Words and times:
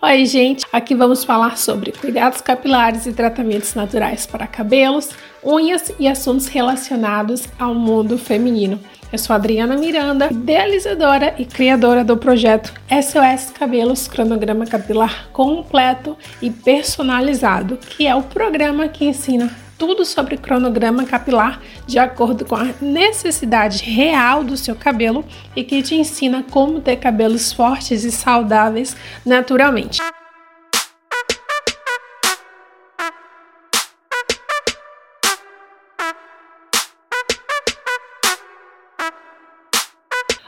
Oi, 0.00 0.26
gente! 0.26 0.64
Aqui 0.72 0.94
vamos 0.94 1.24
falar 1.24 1.58
sobre 1.58 1.90
cuidados 1.90 2.40
capilares 2.40 3.04
e 3.04 3.12
tratamentos 3.12 3.74
naturais 3.74 4.26
para 4.26 4.46
cabelos, 4.46 5.10
unhas 5.42 5.92
e 5.98 6.06
assuntos 6.06 6.46
relacionados 6.46 7.48
ao 7.58 7.74
mundo 7.74 8.16
feminino. 8.16 8.78
Eu 9.12 9.18
sou 9.18 9.34
Adriana 9.34 9.76
Miranda, 9.76 10.28
idealizadora 10.30 11.34
e 11.36 11.44
criadora 11.44 12.04
do 12.04 12.16
projeto 12.16 12.72
SOS 12.88 13.50
Cabelos 13.50 14.06
Cronograma 14.06 14.66
Capilar 14.66 15.30
Completo 15.32 16.16
e 16.40 16.48
Personalizado, 16.48 17.76
que 17.76 18.06
é 18.06 18.14
o 18.14 18.22
programa 18.22 18.86
que 18.86 19.04
ensina 19.04 19.50
tudo 19.78 20.04
sobre 20.04 20.36
cronograma 20.36 21.04
capilar 21.04 21.62
de 21.86 21.98
acordo 21.98 22.44
com 22.44 22.56
a 22.56 22.74
necessidade 22.80 23.84
real 23.84 24.42
do 24.42 24.56
seu 24.56 24.74
cabelo 24.74 25.24
e 25.54 25.62
que 25.62 25.82
te 25.82 25.94
ensina 25.94 26.44
como 26.50 26.80
ter 26.80 26.96
cabelos 26.96 27.52
fortes 27.52 28.02
e 28.04 28.10
saudáveis 28.10 28.96
naturalmente. 29.24 30.00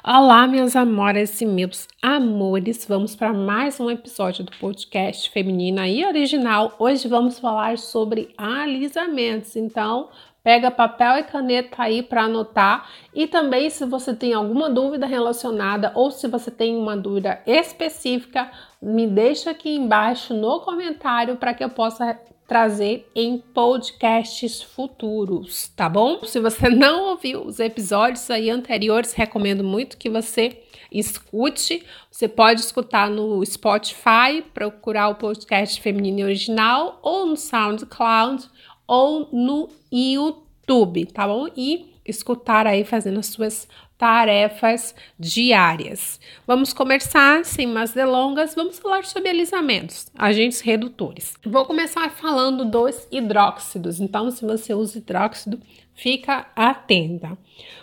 Olá, 0.03 0.47
meus 0.47 0.75
amores 0.77 1.43
e 1.43 1.47
meus 1.47 1.87
amores. 2.01 2.87
Vamos 2.87 3.15
para 3.15 3.35
mais 3.35 3.79
um 3.79 3.91
episódio 3.91 4.43
do 4.43 4.53
podcast 4.53 5.29
Feminina 5.29 5.87
e 5.87 6.07
Original. 6.07 6.75
Hoje 6.79 7.07
vamos 7.07 7.39
falar 7.39 7.77
sobre 7.77 8.33
alisamentos. 8.39 9.57
Então, 9.57 10.09
pega 10.43 10.71
papel 10.71 11.19
e 11.19 11.25
caneta 11.25 11.83
aí 11.83 12.03
para 12.03 12.23
anotar. 12.23 12.89
E 13.15 13.27
também, 13.27 13.69
se 13.69 13.85
você 13.85 14.15
tem 14.15 14.33
alguma 14.33 14.71
dúvida 14.71 15.05
relacionada 15.05 15.93
ou 15.95 16.11
se 16.11 16.27
você 16.27 16.51
tem 16.51 16.75
uma 16.79 16.97
dúvida 16.97 17.43
específica, 17.47 18.51
me 18.80 19.07
deixa 19.07 19.51
aqui 19.51 19.77
embaixo 19.77 20.33
no 20.33 20.61
comentário 20.61 21.37
para 21.37 21.53
que 21.53 21.63
eu 21.63 21.69
possa 21.69 22.19
trazer 22.51 23.09
em 23.15 23.39
podcasts 23.39 24.61
futuros, 24.61 25.69
tá 25.77 25.88
bom? 25.88 26.24
Se 26.24 26.41
você 26.41 26.66
não 26.74 27.11
ouviu 27.11 27.47
os 27.47 27.61
episódios 27.61 28.29
aí 28.29 28.51
anteriores, 28.51 29.13
recomendo 29.13 29.63
muito 29.63 29.97
que 29.97 30.11
você 30.11 30.61
escute. 30.91 31.87
Você 32.11 32.27
pode 32.27 32.61
escutar 32.61 33.09
no 33.09 33.47
Spotify, 33.47 34.43
procurar 34.52 35.11
o 35.11 35.15
podcast 35.15 35.80
Feminino 35.80 36.24
Original, 36.24 36.99
ou 37.05 37.24
no 37.24 37.37
SoundCloud, 37.37 38.45
ou 38.85 39.29
no 39.33 39.69
YouTube, 39.93 41.07
tá 41.07 41.29
bom? 41.29 41.46
E 41.57 41.95
escutar 42.11 42.66
aí 42.66 42.85
fazendo 42.85 43.19
as 43.19 43.27
suas 43.27 43.69
tarefas 44.01 44.95
diárias. 45.19 46.19
Vamos 46.47 46.73
começar, 46.73 47.45
sem 47.45 47.67
mais 47.67 47.93
delongas, 47.93 48.55
vamos 48.55 48.79
falar 48.79 49.05
sobre 49.05 49.29
alisamentos, 49.29 50.11
agentes 50.17 50.61
redutores. 50.63 51.35
Vou 51.45 51.67
começar 51.67 52.09
falando 52.11 52.65
dos 52.65 53.07
hidróxidos, 53.13 54.01
então 54.01 54.30
se 54.30 54.43
você 54.43 54.73
usa 54.73 54.97
hidróxido, 54.97 55.61
fica 55.95 56.47
atenta. 56.57 57.37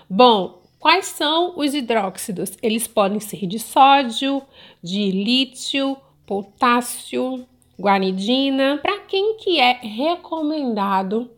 Bom, 0.09 0.63
quais 0.79 1.05
são 1.05 1.53
os 1.55 1.75
hidróxidos? 1.75 2.57
Eles 2.63 2.87
podem 2.87 3.19
ser 3.19 3.45
de 3.45 3.59
sódio, 3.59 4.41
de 4.81 5.11
lítio, 5.11 5.95
potássio, 6.25 7.45
guanidina. 7.79 8.79
Para 8.81 9.01
quem 9.01 9.37
que 9.37 9.59
é 9.59 9.73
recomendado 9.73 11.29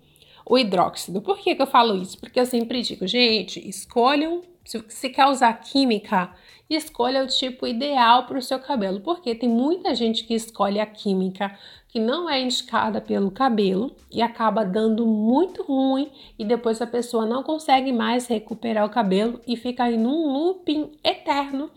o 0.49 0.57
hidróxido? 0.57 1.21
Por 1.21 1.37
que, 1.37 1.55
que 1.55 1.61
eu 1.61 1.67
falo 1.67 1.95
isso? 1.95 2.17
Porque 2.19 2.39
eu 2.39 2.45
sempre 2.45 2.81
digo, 2.81 3.07
gente, 3.07 3.65
escolham 3.69 4.41
se 4.69 4.77
você 4.77 5.09
quer 5.09 5.25
usar 5.25 5.51
química, 5.53 6.29
escolha 6.69 7.23
o 7.23 7.27
tipo 7.27 7.65
ideal 7.65 8.27
para 8.27 8.37
o 8.37 8.41
seu 8.41 8.59
cabelo, 8.59 9.01
porque 9.01 9.33
tem 9.33 9.49
muita 9.49 9.95
gente 9.95 10.23
que 10.23 10.35
escolhe 10.35 10.79
a 10.79 10.85
química 10.85 11.57
que 11.87 11.99
não 11.99 12.29
é 12.29 12.39
indicada 12.39 13.01
pelo 13.01 13.31
cabelo 13.31 13.95
e 14.11 14.21
acaba 14.21 14.63
dando 14.63 15.07
muito 15.07 15.63
ruim 15.63 16.11
e 16.37 16.45
depois 16.45 16.79
a 16.83 16.85
pessoa 16.85 17.25
não 17.25 17.41
consegue 17.41 17.91
mais 17.91 18.27
recuperar 18.27 18.85
o 18.85 18.91
cabelo 18.91 19.41
e 19.47 19.57
fica 19.57 19.85
aí 19.85 19.97
num 19.97 20.31
looping 20.31 20.91
eterno 21.03 21.71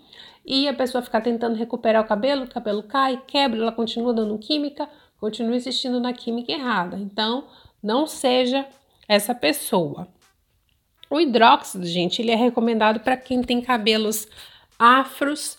e 0.45 0.69
a 0.69 0.75
pessoa 0.75 1.01
fica 1.01 1.19
tentando 1.19 1.57
recuperar 1.57 2.05
o 2.05 2.07
cabelo, 2.07 2.45
o 2.45 2.49
cabelo 2.49 2.83
cai, 2.83 3.23
quebra, 3.27 3.59
ela 3.59 3.73
continua 3.73 4.13
dando 4.13 4.37
química, 4.37 4.87
continua 5.19 5.57
insistindo 5.57 5.99
na 5.99 6.13
química 6.13 6.53
errada. 6.53 6.99
Então, 6.99 7.45
não 7.83 8.07
seja 8.07 8.67
essa 9.09 9.35
pessoa. 9.35 10.09
O 11.11 11.21
hidróxido, 11.21 11.85
gente, 11.85 12.23
ele 12.23 12.31
é 12.31 12.37
recomendado 12.37 13.01
para 13.01 13.17
quem 13.17 13.43
tem 13.43 13.61
cabelos 13.61 14.27
afros 14.79 15.59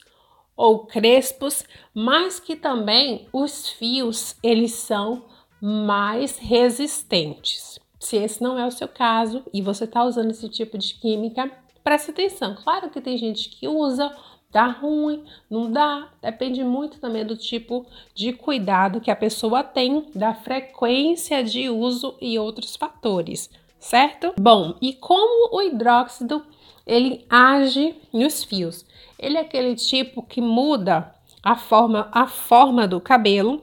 ou 0.55 0.85
crespos, 0.85 1.63
mas 1.93 2.39
que 2.39 2.55
também 2.55 3.27
os 3.31 3.69
fios 3.69 4.35
eles 4.41 4.73
são 4.73 5.25
mais 5.61 6.37
resistentes. 6.37 7.79
Se 7.99 8.17
esse 8.17 8.41
não 8.41 8.57
é 8.57 8.65
o 8.65 8.71
seu 8.71 8.87
caso 8.87 9.43
e 9.53 9.61
você 9.61 9.85
está 9.85 10.03
usando 10.03 10.31
esse 10.31 10.49
tipo 10.49 10.77
de 10.77 10.93
química, 10.95 11.49
preste 11.83 12.11
atenção. 12.11 12.55
Claro 12.55 12.89
que 12.89 12.99
tem 12.99 13.17
gente 13.17 13.49
que 13.49 13.67
usa, 13.67 14.13
dá 14.53 14.67
ruim, 14.67 15.23
não 15.49 15.69
dá, 15.69 16.07
depende 16.21 16.63
muito 16.63 16.99
também 16.99 17.25
do 17.25 17.35
tipo 17.35 17.85
de 18.15 18.31
cuidado 18.31 19.01
que 19.01 19.11
a 19.11 19.15
pessoa 19.15 19.63
tem, 19.63 20.05
da 20.15 20.33
frequência 20.33 21.43
de 21.43 21.69
uso 21.69 22.15
e 22.21 22.39
outros 22.39 22.75
fatores 22.77 23.49
certo? 23.83 24.33
Bom, 24.39 24.75
e 24.81 24.93
como 24.93 25.53
o 25.53 25.61
hidróxido 25.61 26.41
ele 26.87 27.25
age 27.29 27.95
nos 28.13 28.43
fios? 28.43 28.85
Ele 29.19 29.37
é 29.37 29.41
aquele 29.41 29.75
tipo 29.75 30.23
que 30.23 30.41
muda 30.41 31.13
a 31.43 31.55
forma, 31.55 32.07
a 32.11 32.25
forma 32.25 32.87
do 32.87 33.01
cabelo, 33.01 33.61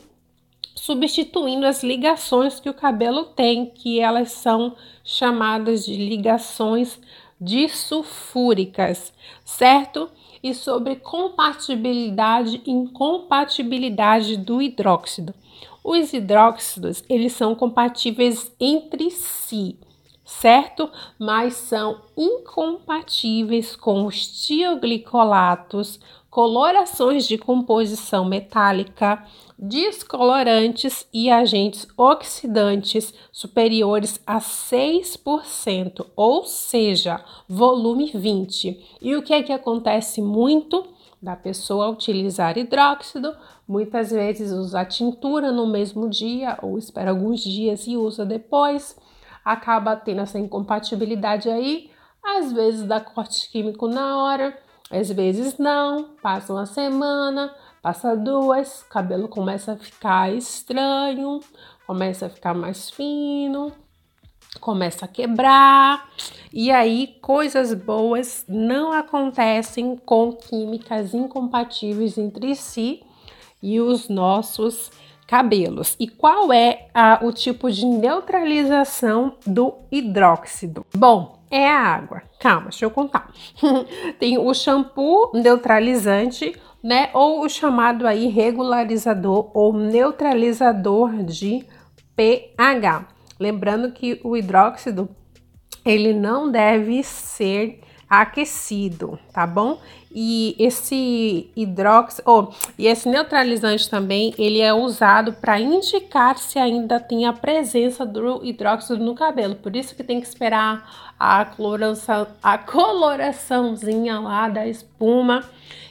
substituindo 0.74 1.66
as 1.66 1.82
ligações 1.82 2.60
que 2.60 2.68
o 2.68 2.74
cabelo 2.74 3.24
tem, 3.24 3.66
que 3.66 3.98
elas 3.98 4.32
são 4.32 4.76
chamadas 5.02 5.86
de 5.86 5.96
ligações 5.96 7.00
disulfúricas, 7.40 9.12
certo? 9.44 10.10
E 10.42 10.54
sobre 10.54 10.96
compatibilidade 10.96 12.62
e 12.66 12.70
incompatibilidade 12.70 14.36
do 14.36 14.60
hidróxido. 14.60 15.34
Os 15.82 16.12
hidróxidos, 16.12 17.02
eles 17.08 17.32
são 17.32 17.54
compatíveis 17.54 18.52
entre 18.60 19.10
si 19.10 19.78
certo? 20.38 20.88
Mas 21.18 21.54
são 21.54 22.00
incompatíveis 22.16 23.74
com 23.74 24.06
os 24.06 24.46
tioglicolatos, 24.46 25.98
colorações 26.30 27.26
de 27.26 27.36
composição 27.36 28.24
metálica, 28.24 29.24
descolorantes 29.58 31.06
e 31.12 31.28
agentes 31.28 31.86
oxidantes 31.96 33.12
superiores 33.32 34.20
a 34.24 34.38
6%, 34.38 36.06
ou 36.14 36.44
seja, 36.44 37.22
volume 37.48 38.12
20. 38.14 38.98
E 39.02 39.16
o 39.16 39.22
que 39.22 39.34
é 39.34 39.42
que 39.42 39.52
acontece 39.52 40.22
muito? 40.22 40.86
Da 41.20 41.36
pessoa 41.36 41.90
utilizar 41.90 42.56
hidróxido, 42.56 43.36
muitas 43.68 44.10
vezes 44.10 44.52
usa 44.52 44.86
tintura 44.86 45.52
no 45.52 45.66
mesmo 45.66 46.08
dia 46.08 46.56
ou 46.62 46.78
espera 46.78 47.10
alguns 47.10 47.40
dias 47.40 47.86
e 47.86 47.94
usa 47.94 48.24
depois 48.24 48.96
acaba 49.44 49.96
tendo 49.96 50.20
essa 50.20 50.38
incompatibilidade 50.38 51.48
aí, 51.48 51.90
às 52.22 52.52
vezes 52.52 52.82
dá 52.82 53.00
corte 53.00 53.50
químico 53.50 53.88
na 53.88 54.18
hora, 54.18 54.56
às 54.90 55.10
vezes 55.10 55.56
não, 55.58 56.10
passa 56.22 56.52
uma 56.52 56.66
semana, 56.66 57.54
passa 57.80 58.16
duas, 58.16 58.82
cabelo 58.84 59.28
começa 59.28 59.72
a 59.72 59.76
ficar 59.76 60.32
estranho, 60.32 61.40
começa 61.86 62.26
a 62.26 62.30
ficar 62.30 62.54
mais 62.54 62.90
fino, 62.90 63.72
começa 64.60 65.04
a 65.04 65.08
quebrar, 65.08 66.08
e 66.52 66.70
aí 66.70 67.16
coisas 67.22 67.72
boas 67.72 68.44
não 68.48 68.92
acontecem 68.92 69.96
com 69.96 70.32
químicas 70.32 71.14
incompatíveis 71.14 72.18
entre 72.18 72.54
si 72.54 73.02
e 73.62 73.80
os 73.80 74.08
nossos 74.08 74.90
cabelos. 75.30 75.94
E 76.00 76.08
qual 76.08 76.52
é 76.52 76.88
a, 76.92 77.20
o 77.22 77.32
tipo 77.32 77.70
de 77.70 77.86
neutralização 77.86 79.36
do 79.46 79.74
hidróxido? 79.92 80.84
Bom, 80.92 81.38
é 81.48 81.68
a 81.68 81.78
água. 81.78 82.22
Calma, 82.40 82.62
deixa 82.70 82.84
eu 82.84 82.90
contar. 82.90 83.32
Tem 84.18 84.36
o 84.38 84.52
shampoo 84.52 85.30
neutralizante, 85.32 86.52
né? 86.82 87.10
Ou 87.14 87.44
o 87.44 87.48
chamado 87.48 88.08
aí 88.08 88.26
regularizador 88.26 89.52
ou 89.54 89.72
neutralizador 89.72 91.22
de 91.22 91.64
pH. 92.16 93.06
Lembrando 93.38 93.92
que 93.92 94.20
o 94.24 94.36
hidróxido 94.36 95.08
ele 95.84 96.12
não 96.12 96.50
deve 96.50 97.04
ser 97.04 97.80
aquecido, 98.08 99.16
tá 99.32 99.46
bom? 99.46 99.78
E 100.12 100.56
esse 100.58 101.50
hidrox, 101.54 102.20
oh, 102.26 102.48
e 102.76 102.88
esse 102.88 103.08
neutralizante 103.08 103.88
também, 103.88 104.34
ele 104.36 104.60
é 104.60 104.74
usado 104.74 105.34
para 105.34 105.60
indicar 105.60 106.36
se 106.36 106.58
ainda 106.58 106.98
tem 106.98 107.26
a 107.26 107.32
presença 107.32 108.04
do 108.04 108.44
hidróxido 108.44 109.04
no 109.04 109.14
cabelo. 109.14 109.54
Por 109.54 109.76
isso 109.76 109.94
que 109.94 110.02
tem 110.02 110.20
que 110.20 110.26
esperar 110.26 111.14
a 111.18 111.44
coloração, 111.44 112.26
a 112.42 112.58
coloraçãozinha 112.58 114.18
lá 114.18 114.48
da 114.48 114.66
espuma 114.66 115.44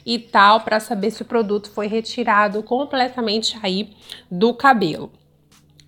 e 0.04 0.18
tal 0.18 0.60
para 0.60 0.80
saber 0.80 1.10
se 1.10 1.22
o 1.22 1.26
produto 1.26 1.70
foi 1.70 1.86
retirado 1.86 2.62
completamente 2.62 3.58
aí 3.62 3.94
do 4.30 4.52
cabelo. 4.52 5.10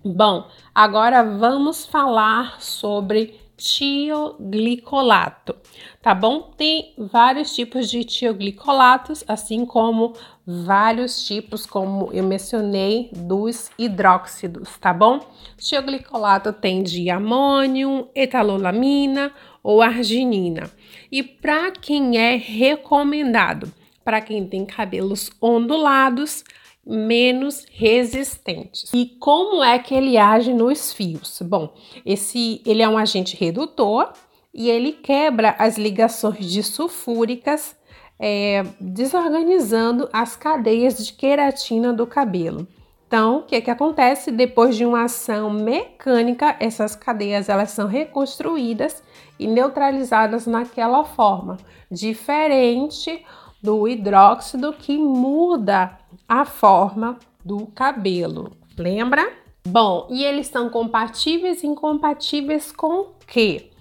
Bom, 0.03 0.47
agora 0.73 1.23
vamos 1.23 1.85
falar 1.85 2.59
sobre 2.59 3.39
tioglicolato, 3.55 5.55
tá 6.01 6.13
bom? 6.13 6.51
Tem 6.57 6.93
vários 6.97 7.55
tipos 7.55 7.89
de 7.89 8.03
tioglicolatos, 8.03 9.23
assim 9.27 9.65
como 9.65 10.13
vários 10.45 11.25
tipos, 11.25 11.65
como 11.65 12.11
eu 12.11 12.23
mencionei, 12.23 13.09
dos 13.13 13.71
hidróxidos, 13.77 14.77
tá 14.77 14.93
bom? 14.93 15.19
Tioglicolato 15.57 16.51
tem 16.51 16.83
de 16.83 17.09
amônio, 17.09 18.09
etalolamina 18.13 19.31
ou 19.61 19.81
arginina. 19.81 20.69
E 21.11 21.23
para 21.23 21.71
quem 21.71 22.17
é 22.17 22.35
recomendado? 22.35 23.71
Para 24.03 24.19
quem 24.19 24.45
tem 24.45 24.65
cabelos 24.65 25.31
ondulados, 25.41 26.43
menos 26.85 27.65
resistentes. 27.71 28.91
E 28.93 29.05
como 29.19 29.63
é 29.63 29.79
que 29.79 29.95
ele 29.95 30.17
age 30.17 30.53
nos 30.53 30.91
fios? 30.91 31.41
Bom, 31.41 31.73
esse 32.05 32.61
ele 32.65 32.81
é 32.81 32.89
um 32.89 32.97
agente 32.97 33.35
redutor 33.35 34.11
e 34.53 34.69
ele 34.69 34.91
quebra 34.91 35.55
as 35.57 35.77
ligações 35.77 36.45
disulfúricas, 36.45 37.75
é, 38.19 38.63
desorganizando 38.79 40.09
as 40.13 40.35
cadeias 40.35 41.03
de 41.03 41.13
queratina 41.13 41.91
do 41.93 42.05
cabelo. 42.05 42.67
Então, 43.07 43.37
o 43.37 43.43
que, 43.43 43.61
que 43.61 43.69
acontece? 43.69 44.31
Depois 44.31 44.75
de 44.75 44.85
uma 44.85 45.03
ação 45.03 45.49
mecânica, 45.49 46.55
essas 46.59 46.95
cadeias 46.95 47.47
elas 47.47 47.71
são 47.71 47.87
reconstruídas 47.87 49.03
e 49.39 49.45
neutralizadas 49.45 50.47
naquela 50.47 51.03
forma, 51.03 51.57
diferente 51.91 53.23
do 53.61 53.87
hidróxido 53.87 54.73
que 54.73 54.97
muda 54.97 55.97
a 56.27 56.45
forma 56.45 57.17
do 57.43 57.67
cabelo. 57.67 58.51
Lembra? 58.77 59.31
Bom, 59.65 60.07
e 60.09 60.23
eles 60.23 60.47
são 60.47 60.69
compatíveis 60.69 61.63
e 61.63 61.67
incompatíveis 61.67 62.71
com 62.71 63.01
o 63.01 63.05
quê? 63.25 63.71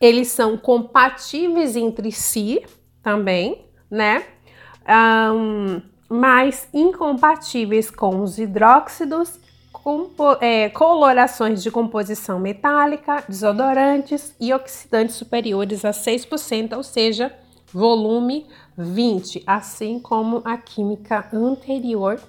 Eles 0.00 0.28
são 0.28 0.56
compatíveis 0.58 1.74
entre 1.74 2.12
si 2.12 2.62
também, 3.02 3.64
né? 3.90 4.24
Um, 4.86 5.80
mas 6.08 6.68
incompatíveis 6.72 7.90
com 7.90 8.20
os 8.22 8.38
hidróxidos, 8.38 9.40
é, 10.40 10.68
colorações 10.70 11.62
de 11.62 11.70
composição 11.70 12.38
metálica, 12.38 13.24
desodorantes 13.28 14.34
e 14.40 14.52
oxidantes 14.52 15.14
superiores 15.14 15.84
a 15.84 15.90
6%, 15.90 16.76
ou 16.76 16.82
seja, 16.82 17.32
volume 17.72 18.46
20, 18.76 19.42
assim 19.46 19.98
como 19.98 20.42
a 20.44 20.56
química 20.56 21.28
anterior 21.32 22.20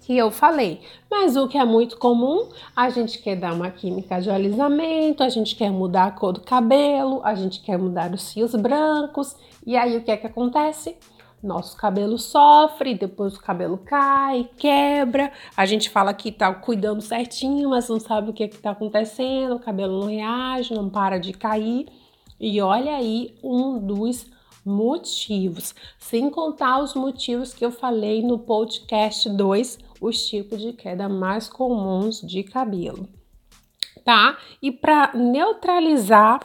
que 0.00 0.16
eu 0.16 0.30
falei. 0.30 0.80
Mas 1.10 1.36
o 1.36 1.46
que 1.46 1.58
é 1.58 1.64
muito 1.64 1.96
comum, 1.96 2.48
a 2.74 2.90
gente 2.90 3.18
quer 3.18 3.36
dar 3.36 3.52
uma 3.52 3.70
química 3.70 4.20
de 4.20 4.30
alisamento, 4.30 5.22
a 5.22 5.28
gente 5.28 5.54
quer 5.54 5.70
mudar 5.70 6.06
a 6.06 6.10
cor 6.10 6.32
do 6.32 6.40
cabelo, 6.40 7.20
a 7.22 7.34
gente 7.34 7.60
quer 7.60 7.78
mudar 7.78 8.12
os 8.12 8.32
fios 8.32 8.54
brancos, 8.54 9.36
e 9.66 9.76
aí 9.76 9.96
o 9.96 10.02
que 10.02 10.10
é 10.10 10.16
que 10.16 10.26
acontece? 10.26 10.96
Nosso 11.42 11.76
cabelo 11.76 12.18
sofre, 12.18 12.94
depois 12.94 13.34
o 13.34 13.40
cabelo 13.40 13.78
cai, 13.78 14.50
quebra. 14.58 15.32
A 15.56 15.64
gente 15.64 15.88
fala 15.88 16.12
que 16.12 16.30
tá 16.30 16.52
cuidando 16.52 17.00
certinho, 17.00 17.70
mas 17.70 17.88
não 17.88 17.98
sabe 17.98 18.30
o 18.30 18.32
que 18.32 18.44
é 18.44 18.48
que 18.48 18.58
tá 18.58 18.72
acontecendo, 18.72 19.54
o 19.54 19.60
cabelo 19.60 20.00
não 20.00 20.08
reage, 20.08 20.74
não 20.74 20.90
para 20.90 21.18
de 21.18 21.32
cair. 21.32 21.86
E 22.38 22.60
olha 22.60 22.94
aí 22.96 23.34
um 23.42 23.78
dos 23.78 24.26
motivos, 24.70 25.74
sem 25.98 26.30
contar 26.30 26.82
os 26.82 26.94
motivos 26.94 27.52
que 27.52 27.64
eu 27.64 27.70
falei 27.72 28.22
no 28.22 28.38
podcast 28.38 29.28
2, 29.28 29.78
os 30.00 30.28
tipos 30.28 30.60
de 30.60 30.72
queda 30.72 31.08
mais 31.08 31.48
comuns 31.48 32.20
de 32.20 32.42
cabelo, 32.42 33.08
tá? 34.04 34.38
E 34.62 34.70
para 34.70 35.12
neutralizar 35.14 36.40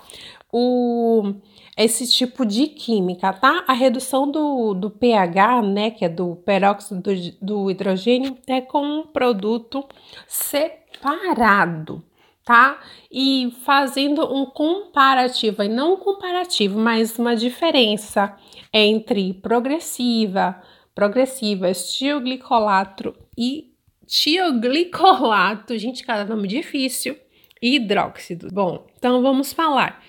o 0.52 1.36
esse 1.78 2.08
tipo 2.08 2.46
de 2.46 2.68
química, 2.68 3.34
tá? 3.34 3.66
A 3.68 3.74
redução 3.74 4.32
do, 4.32 4.74
do 4.74 4.90
pH, 4.90 5.62
né, 5.62 5.92
que 5.92 6.06
é 6.06 6.10
do 6.10 6.38
peróxido 6.38 7.02
do, 7.02 7.12
do 7.42 7.72
hidrogênio, 7.72 8.38
é 8.48 8.62
com 8.62 8.82
um 8.82 9.04
produto 9.04 9.84
separado, 10.26 12.02
tá? 12.46 12.80
E 13.12 13.52
fazendo 13.66 14.24
um 14.32 14.46
comparativo, 14.46 15.64
e 15.64 15.68
não 15.68 15.96
um 15.96 15.98
comparativo, 15.98 16.80
mas 16.80 17.18
uma 17.18 17.36
diferença 17.36 18.38
entre 18.72 19.34
progressiva, 19.34 20.62
progressiva, 20.94 21.72
tioglicolato 21.74 23.16
e 23.36 23.74
tioglicolato, 24.06 25.76
gente, 25.78 26.06
cada 26.06 26.24
nome 26.24 26.48
difícil, 26.48 27.18
e 27.62 27.76
hidróxido. 27.76 28.50
Bom, 28.54 28.86
então 28.96 29.22
vamos 29.24 29.52
falar. 29.52 30.04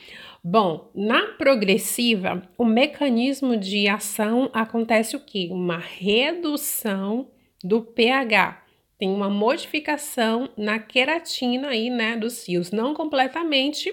Bom, 0.44 0.91
na 0.94 1.23
progressiva, 1.38 2.43
o 2.56 2.65
mecanismo 2.65 3.56
de 3.56 3.88
ação 3.88 4.50
acontece 4.53 5.17
o 5.17 5.21
que? 5.21 5.49
Uma 5.50 5.79
redução 5.79 7.29
do 7.65 7.83
pH 7.83 8.65
tem 8.98 9.10
uma 9.10 9.28
modificação 9.28 10.48
na 10.56 10.78
queratina 10.78 11.69
aí, 11.69 11.90
né, 11.90 12.16
dos 12.16 12.44
fios, 12.44 12.70
não 12.70 12.94
completamente, 12.94 13.93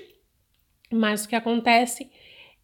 mas 0.92 1.26
o 1.26 1.30
que 1.30 1.36
acontece 1.36 2.10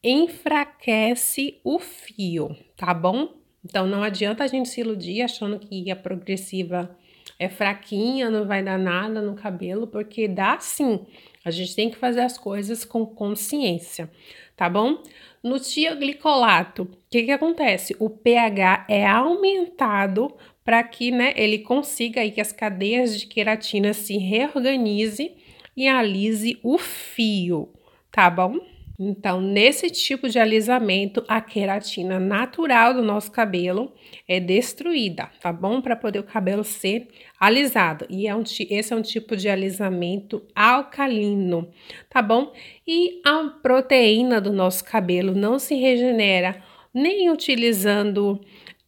enfraquece 0.03 1.59
o 1.63 1.80
fio, 1.80 2.56
tá 2.77 2.94
bom? 2.94 3.33
Então 3.63 3.86
não 3.86 4.01
adianta 4.01 4.44
a 4.44 4.47
gente 4.47 4.69
se 4.69 4.80
iludir 4.81 5.21
achando 5.21 5.59
que 5.59 5.91
a 5.91 5.95
progressiva 5.95 6.97
é 7.38 7.50
fraquinha, 7.50 8.30
não 8.30 8.45
vai 8.45 8.63
dar 8.63 8.77
nada 8.77 9.21
no 9.21 9.35
cabelo, 9.35 9.88
porque 9.88 10.27
dá 10.27 10.57
sim. 10.59 11.06
A 11.44 11.51
gente 11.51 11.75
tem 11.75 11.89
que 11.89 11.97
fazer 11.97 12.21
as 12.21 12.38
coisas 12.38 12.85
com 12.85 13.06
consciência, 13.06 14.09
tá 14.56 14.69
bom? 14.69 15.01
No 15.44 15.59
tioglicolato, 15.59 16.83
o 16.83 16.89
que, 17.09 17.24
que 17.24 17.31
acontece? 17.31 17.95
O 18.00 18.09
pH 18.09 18.85
é 18.89 19.06
aumentado 19.06 20.35
para 20.69 20.83
que 20.83 21.10
né, 21.10 21.33
ele 21.36 21.57
consiga 21.57 22.21
aí 22.21 22.30
que 22.30 22.39
as 22.39 22.51
cadeias 22.51 23.19
de 23.19 23.25
queratina 23.25 23.92
se 23.92 24.19
reorganize 24.19 25.36
e 25.75 25.88
alise 25.88 26.60
o 26.62 26.77
fio, 26.77 27.74
tá 28.12 28.30
bom? 28.30 28.56
Então, 29.00 29.42
nesse 29.42 29.89
tipo 29.89 30.30
de 30.30 30.38
alisamento, 30.38 31.25
a 31.27 31.42
queratina 31.42 32.19
natural 32.19 32.94
do 32.94 33.01
nosso 33.01 33.31
cabelo 33.31 33.92
é 34.27 34.39
destruída, 34.39 35.31
tá 35.42 35.51
bom? 35.51 35.81
Para 35.81 35.95
poder 35.95 36.19
o 36.19 36.24
cabelo 36.24 36.63
ser 36.63 37.07
alisado. 37.39 38.06
E 38.07 38.27
é 38.27 38.36
um, 38.36 38.44
esse 38.69 38.94
é 38.94 38.95
um 38.95 39.02
tipo 39.02 39.35
de 39.35 39.49
alisamento 39.49 40.44
alcalino, 40.56 41.68
tá 42.07 42.21
bom? 42.21 42.54
E 42.85 43.19
a 43.26 43.56
proteína 43.64 44.40
do 44.40 44.54
nosso 44.54 44.85
cabelo 44.85 45.33
não 45.33 45.57
se 45.57 45.73
regenera 45.73 46.61
nem 46.94 47.31
utilizando 47.31 48.40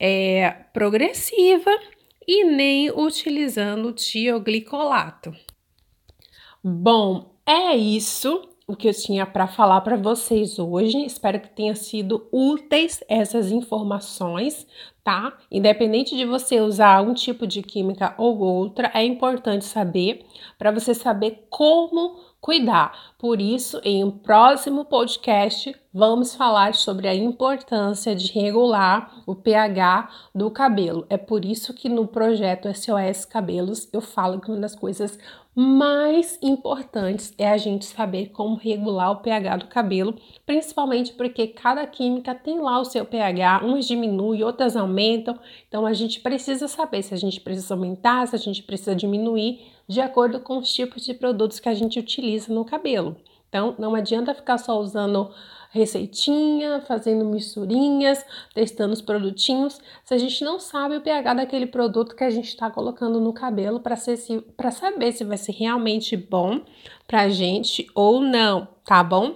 é, 0.03 0.49
progressiva 0.73 1.69
e 2.27 2.43
nem 2.43 2.89
utilizando 2.89 3.93
tioglicolato. 3.93 5.31
Bom, 6.63 7.35
é 7.45 7.75
isso 7.75 8.49
o 8.65 8.75
que 8.75 8.87
eu 8.87 8.93
tinha 8.93 9.27
para 9.27 9.45
falar 9.45 9.81
para 9.81 9.97
vocês 9.97 10.57
hoje. 10.57 11.05
Espero 11.05 11.39
que 11.39 11.49
tenha 11.49 11.75
sido 11.75 12.27
úteis 12.31 13.03
essas 13.07 13.51
informações, 13.51 14.65
tá? 15.03 15.37
Independente 15.51 16.17
de 16.17 16.25
você 16.25 16.59
usar 16.59 17.01
um 17.01 17.13
tipo 17.13 17.45
de 17.45 17.61
química 17.61 18.15
ou 18.17 18.39
outra, 18.39 18.89
é 18.95 19.03
importante 19.03 19.65
saber 19.65 20.25
para 20.57 20.71
você 20.71 20.95
saber 20.95 21.45
como 21.47 22.17
cuidar. 22.41 23.13
Por 23.19 23.39
isso, 23.39 23.79
em 23.83 24.03
um 24.03 24.09
próximo 24.09 24.83
podcast, 24.83 25.75
vamos 25.93 26.33
falar 26.33 26.73
sobre 26.73 27.07
a 27.07 27.13
importância 27.13 28.15
de 28.15 28.33
regular 28.33 29.21
o 29.27 29.35
pH 29.35 30.09
do 30.33 30.49
cabelo. 30.49 31.05
É 31.07 31.17
por 31.17 31.45
isso 31.45 31.71
que 31.71 31.87
no 31.87 32.07
projeto 32.07 32.67
SOS 32.73 33.25
Cabelos 33.25 33.87
eu 33.93 34.01
falo 34.01 34.41
que 34.41 34.49
uma 34.49 34.59
das 34.59 34.75
coisas 34.75 35.19
mais 35.53 36.39
importantes 36.41 37.33
é 37.37 37.49
a 37.49 37.57
gente 37.57 37.85
saber 37.85 38.29
como 38.29 38.55
regular 38.55 39.11
o 39.11 39.17
pH 39.17 39.57
do 39.57 39.67
cabelo, 39.67 40.15
principalmente 40.45 41.13
porque 41.13 41.45
cada 41.47 41.85
química 41.85 42.33
tem 42.33 42.59
lá 42.59 42.79
o 42.79 42.85
seu 42.85 43.05
pH, 43.05 43.61
umas 43.63 43.85
diminuem, 43.85 44.43
outras 44.43 44.77
aumentam. 44.77 45.37
Então 45.67 45.85
a 45.85 45.93
gente 45.93 46.21
precisa 46.21 46.69
saber 46.69 47.03
se 47.03 47.13
a 47.13 47.17
gente 47.17 47.41
precisa 47.41 47.73
aumentar, 47.73 48.25
se 48.27 48.35
a 48.35 48.39
gente 48.39 48.63
precisa 48.63 48.95
diminuir 48.95 49.59
de 49.91 50.01
acordo 50.01 50.39
com 50.39 50.57
os 50.57 50.73
tipos 50.73 51.03
de 51.03 51.13
produtos 51.13 51.59
que 51.59 51.69
a 51.69 51.73
gente 51.73 51.99
utiliza 51.99 52.53
no 52.53 52.63
cabelo. 52.63 53.17
Então, 53.49 53.75
não 53.77 53.93
adianta 53.93 54.33
ficar 54.33 54.57
só 54.57 54.79
usando 54.79 55.29
receitinha, 55.71 56.81
fazendo 56.81 57.25
misturinhas, 57.25 58.25
testando 58.53 58.93
os 58.93 59.01
produtinhos, 59.01 59.79
se 60.03 60.13
a 60.13 60.17
gente 60.17 60.43
não 60.43 60.59
sabe 60.59 60.97
o 60.97 61.01
pH 61.01 61.33
daquele 61.33 61.65
produto 61.65 62.15
que 62.15 62.23
a 62.23 62.29
gente 62.29 62.47
está 62.47 62.69
colocando 62.69 63.19
no 63.19 63.33
cabelo 63.33 63.79
para 63.79 63.95
saber 64.71 65.11
se 65.11 65.23
vai 65.23 65.37
ser 65.37 65.53
realmente 65.53 66.15
bom 66.15 66.61
para 67.07 67.21
a 67.21 67.29
gente 67.29 67.87
ou 67.93 68.21
não, 68.21 68.67
tá 68.85 69.03
bom? 69.03 69.35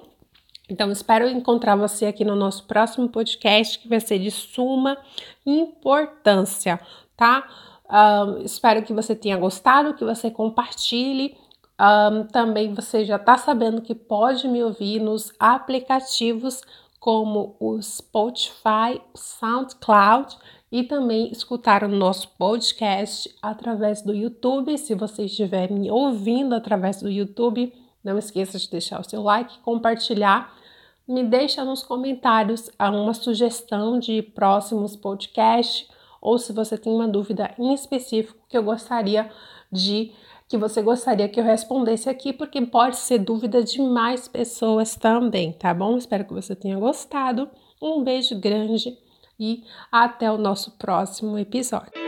Então, 0.69 0.91
espero 0.91 1.27
encontrar 1.27 1.75
você 1.75 2.05
aqui 2.05 2.25
no 2.25 2.35
nosso 2.35 2.63
próximo 2.65 3.07
podcast, 3.07 3.79
que 3.79 3.87
vai 3.87 3.99
ser 3.99 4.19
de 4.19 4.31
suma 4.31 4.97
importância, 5.45 6.79
tá? 7.15 7.47
Um, 7.89 8.39
espero 8.39 8.83
que 8.83 8.93
você 8.93 9.15
tenha 9.15 9.37
gostado, 9.37 9.93
que 9.93 10.03
você 10.03 10.31
compartilhe. 10.31 11.37
Um, 11.79 12.23
também 12.23 12.73
você 12.73 13.03
já 13.03 13.17
está 13.17 13.37
sabendo 13.37 13.81
que 13.81 13.93
pode 13.93 14.47
me 14.47 14.63
ouvir 14.63 14.99
nos 14.99 15.31
aplicativos 15.39 16.61
como 16.99 17.55
o 17.59 17.79
Spotify, 17.81 18.99
SoundCloud 19.13 20.37
e 20.71 20.83
também 20.83 21.31
escutar 21.31 21.83
o 21.83 21.87
nosso 21.87 22.29
podcast 22.37 23.33
através 23.41 24.01
do 24.01 24.13
YouTube. 24.13 24.77
Se 24.77 24.95
você 24.95 25.25
estiver 25.25 25.71
me 25.71 25.91
ouvindo 25.91 26.55
através 26.55 27.01
do 27.01 27.09
YouTube, 27.09 27.71
não 28.03 28.17
esqueça 28.17 28.57
de 28.57 28.69
deixar 28.69 28.99
o 28.99 29.07
seu 29.07 29.21
like, 29.21 29.59
compartilhar. 29.59 30.53
Me 31.07 31.23
deixa 31.23 31.63
nos 31.63 31.83
comentários 31.83 32.69
uma 32.79 33.13
sugestão 33.13 33.99
de 33.99 34.23
próximos 34.23 34.95
podcasts 34.95 35.87
ou 36.25 36.39
se 36.39 36.51
você 36.51 36.75
tem 36.75 36.91
uma 36.91 37.07
dúvida 37.07 37.53
em 37.59 37.71
específico 37.71 38.39
que 38.49 38.57
eu 38.57 38.63
gostaria 38.63 39.29
de 39.71 40.11
que 40.47 40.57
você 40.57 40.81
gostaria 40.81 41.29
que 41.29 41.39
eu 41.39 41.43
respondesse 41.43 42.09
aqui, 42.09 42.33
porque 42.33 42.59
pode 42.65 42.97
ser 42.97 43.19
dúvida 43.19 43.63
de 43.63 43.79
mais 43.81 44.27
pessoas 44.27 44.95
também, 44.95 45.53
tá 45.53 45.73
bom? 45.73 45.97
Espero 45.97 46.25
que 46.25 46.33
você 46.33 46.55
tenha 46.55 46.77
gostado. 46.77 47.47
Um 47.81 48.03
beijo 48.03 48.39
grande 48.39 48.97
e 49.39 49.63
até 49.91 50.31
o 50.31 50.37
nosso 50.37 50.71
próximo 50.77 51.37
episódio. 51.37 52.04